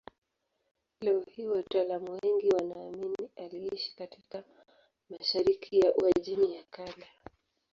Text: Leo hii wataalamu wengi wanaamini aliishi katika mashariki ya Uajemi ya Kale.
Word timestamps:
Leo 1.01 1.23
hii 1.31 1.47
wataalamu 1.47 2.19
wengi 2.23 2.49
wanaamini 2.53 3.29
aliishi 3.35 3.95
katika 3.95 4.43
mashariki 5.09 5.79
ya 5.79 5.93
Uajemi 5.95 6.55
ya 6.55 6.63
Kale. 6.63 7.07